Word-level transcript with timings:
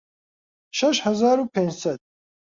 شەش 0.79 0.97
هەزار 1.07 1.37
و 1.39 1.49
پێنج 1.53 1.73
سەد 1.81 1.99